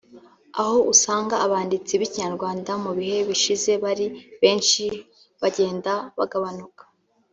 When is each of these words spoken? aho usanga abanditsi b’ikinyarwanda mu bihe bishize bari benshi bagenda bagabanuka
aho 0.59 0.77
usanga 0.93 1.35
abanditsi 1.45 1.93
b’ikinyarwanda 1.99 2.71
mu 2.83 2.91
bihe 2.97 3.17
bishize 3.29 3.71
bari 3.83 4.05
benshi 4.41 4.83
bagenda 5.41 5.91
bagabanuka 6.19 6.83